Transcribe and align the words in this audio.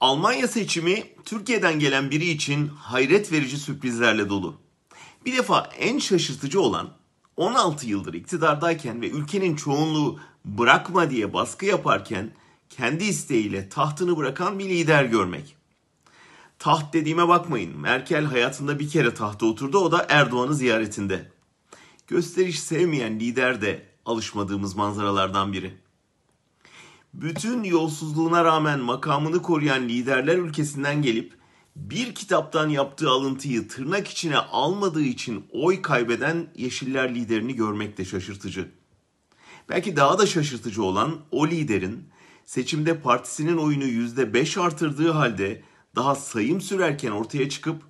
Almanya 0.00 0.48
seçimi 0.48 1.04
Türkiye'den 1.24 1.78
gelen 1.78 2.10
biri 2.10 2.28
için 2.28 2.68
hayret 2.68 3.32
verici 3.32 3.56
sürprizlerle 3.58 4.28
dolu. 4.28 4.60
Bir 5.26 5.36
defa 5.36 5.70
en 5.78 5.98
şaşırtıcı 5.98 6.60
olan 6.60 6.90
16 7.36 7.86
yıldır 7.86 8.14
iktidardayken 8.14 9.02
ve 9.02 9.10
ülkenin 9.10 9.56
çoğunluğu 9.56 10.20
bırakma 10.44 11.10
diye 11.10 11.32
baskı 11.32 11.66
yaparken 11.66 12.32
kendi 12.70 13.04
isteğiyle 13.04 13.68
tahtını 13.68 14.16
bırakan 14.16 14.58
bir 14.58 14.68
lider 14.68 15.04
görmek. 15.04 15.56
Taht 16.58 16.94
dediğime 16.94 17.28
bakmayın. 17.28 17.78
Merkel 17.78 18.24
hayatında 18.24 18.78
bir 18.78 18.88
kere 18.88 19.14
tahta 19.14 19.46
oturdu 19.46 19.78
o 19.78 19.92
da 19.92 20.06
Erdoğan'ı 20.08 20.54
ziyaretinde. 20.54 21.30
Gösteriş 22.06 22.60
sevmeyen 22.60 23.20
lider 23.20 23.60
de 23.60 23.86
alışmadığımız 24.06 24.76
manzaralardan 24.76 25.52
biri. 25.52 25.85
Bütün 27.20 27.64
yolsuzluğuna 27.64 28.44
rağmen 28.44 28.80
makamını 28.80 29.42
koruyan 29.42 29.88
liderler 29.88 30.38
ülkesinden 30.38 31.02
gelip 31.02 31.34
bir 31.76 32.14
kitaptan 32.14 32.68
yaptığı 32.68 33.10
alıntıyı 33.10 33.68
tırnak 33.68 34.08
içine 34.08 34.38
almadığı 34.38 35.02
için 35.02 35.46
oy 35.52 35.82
kaybeden 35.82 36.46
Yeşiller 36.56 37.14
liderini 37.14 37.54
görmek 37.54 37.98
de 37.98 38.04
şaşırtıcı. 38.04 38.68
Belki 39.68 39.96
daha 39.96 40.18
da 40.18 40.26
şaşırtıcı 40.26 40.82
olan 40.82 41.18
o 41.30 41.48
liderin 41.48 42.08
seçimde 42.44 43.00
partisinin 43.00 43.56
oyunu 43.56 43.84
%5 43.84 44.60
artırdığı 44.60 45.10
halde 45.10 45.62
daha 45.94 46.14
sayım 46.14 46.60
sürerken 46.60 47.10
ortaya 47.10 47.48
çıkıp 47.48 47.82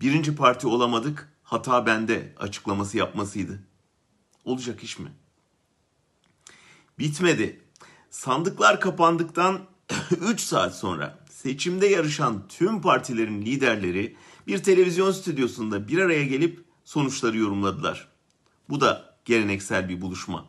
birinci 0.00 0.36
parti 0.36 0.66
olamadık 0.66 1.32
hata 1.42 1.86
bende 1.86 2.34
açıklaması 2.38 2.98
yapmasıydı. 2.98 3.62
Olacak 4.44 4.82
iş 4.82 4.98
mi? 4.98 5.12
Bitmedi. 6.98 7.65
Sandıklar 8.10 8.80
kapandıktan 8.80 9.60
3 10.20 10.40
saat 10.40 10.76
sonra 10.76 11.18
seçimde 11.30 11.86
yarışan 11.86 12.42
tüm 12.48 12.82
partilerin 12.82 13.42
liderleri 13.42 14.16
bir 14.46 14.58
televizyon 14.58 15.12
stüdyosunda 15.12 15.88
bir 15.88 15.98
araya 15.98 16.24
gelip 16.24 16.64
sonuçları 16.84 17.36
yorumladılar. 17.36 18.08
Bu 18.68 18.80
da 18.80 19.16
geleneksel 19.24 19.88
bir 19.88 20.00
buluşma. 20.00 20.44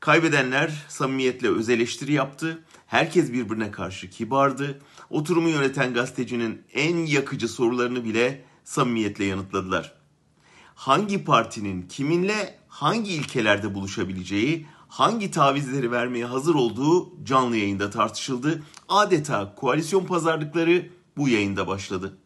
Kaybedenler 0.00 0.84
samimiyetle 0.88 1.48
öz 1.48 1.68
eleştiri 1.68 2.12
yaptı. 2.12 2.64
Herkes 2.86 3.32
birbirine 3.32 3.70
karşı 3.70 4.10
kibardı. 4.10 4.80
Oturumu 5.10 5.48
yöneten 5.48 5.94
gazetecinin 5.94 6.62
en 6.72 6.96
yakıcı 6.96 7.48
sorularını 7.48 8.04
bile 8.04 8.44
samimiyetle 8.64 9.24
yanıtladılar. 9.24 9.94
Hangi 10.74 11.24
partinin 11.24 11.82
kiminle 11.82 12.58
hangi 12.72 13.12
ilkelerde 13.12 13.74
buluşabileceği, 13.74 14.66
hangi 14.88 15.30
tavizleri 15.30 15.90
vermeye 15.90 16.24
hazır 16.24 16.54
olduğu 16.54 17.24
canlı 17.24 17.56
yayında 17.56 17.90
tartışıldı. 17.90 18.62
Adeta 18.88 19.54
koalisyon 19.54 20.04
pazarlıkları 20.04 20.90
bu 21.16 21.28
yayında 21.28 21.66
başladı. 21.66 22.18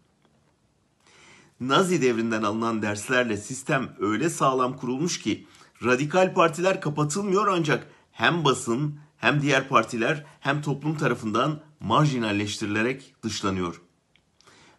Nazi 1.61 2.03
devrinden 2.03 2.43
alınan 2.43 2.83
derslerle 2.83 3.37
sistem 3.37 3.97
öyle 4.01 4.31
sağlam 4.31 4.77
kurulmuş 4.77 5.21
ki 5.21 5.47
radikal 5.85 6.35
partiler 6.35 6.81
kapatılmıyor 6.81 7.47
ancak 7.47 7.87
hem 8.13 8.45
basın 8.45 8.99
hem 9.17 9.43
diğer 9.43 9.69
partiler 9.69 10.25
hem 10.41 10.63
toplum 10.63 10.97
tarafından 10.97 11.61
marjinalleştirilerek 11.81 13.15
dışlanıyor. 13.23 13.81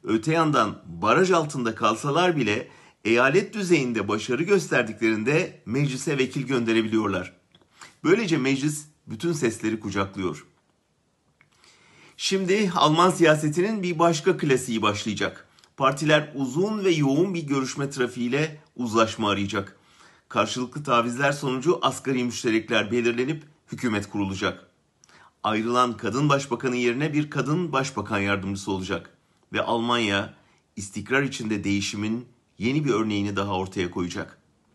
Öte 0.04 0.34
yandan 0.34 0.82
baraj 0.86 1.32
altında 1.32 1.76
kalsalar 1.76 2.38
bile 2.38 2.68
eyalet 3.08 3.54
düzeyinde 3.54 4.08
başarı 4.08 4.44
gösterdiklerinde 4.44 5.62
meclise 5.66 6.18
vekil 6.18 6.48
gönderebiliyorlar. 6.48 7.34
Böylece 8.04 8.38
meclis 8.38 8.86
bütün 9.08 9.34
sesleri 9.34 9.80
kucaklıyor. 9.80 10.46
Şimdi 12.18 12.72
Alman 12.76 13.10
siyasetinin 13.10 13.84
bir 13.84 14.00
başka 14.00 14.38
klasiği 14.38 14.82
başlayacak. 14.82 15.48
Partiler 15.78 16.32
uzun 16.36 16.86
ve 16.86 16.92
yoğun 16.92 17.34
bir 17.34 17.48
görüşme 17.48 17.90
trafiğiyle 17.90 18.62
uzlaşma 18.76 19.30
arayacak. 19.30 19.78
Karşılıklı 20.30 20.84
tavizler 20.84 21.32
sonucu 21.32 21.80
asgari 21.82 22.24
müşterekler 22.24 22.92
belirlenip 22.92 23.44
hükümet 23.72 24.10
kurulacak. 24.10 24.68
Ayrılan 25.44 25.98
kadın 25.98 26.30
başbakanın 26.30 26.76
yerine 26.76 27.14
bir 27.14 27.30
kadın 27.30 27.72
başbakan 27.72 28.20
yardımcısı 28.20 28.72
olacak. 28.72 29.18
Ve 29.54 29.62
Almanya 29.62 30.34
istikrar 30.76 31.24
içinde 31.24 31.64
değişimin 31.64 32.28
yeni 32.58 32.86
bir 32.86 32.94
örneğini 32.94 33.36
daha 33.36 33.54
ortaya 33.54 33.92
koyacak. 33.92 34.37